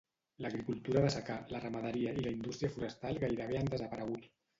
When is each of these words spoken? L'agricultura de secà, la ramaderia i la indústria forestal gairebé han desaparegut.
L'agricultura 0.43 1.01
de 1.03 1.09
secà, 1.15 1.35
la 1.55 1.61
ramaderia 1.65 2.13
i 2.21 2.23
la 2.27 2.31
indústria 2.37 2.73
forestal 2.77 3.21
gairebé 3.25 3.61
han 3.61 3.71
desaparegut. 3.75 4.27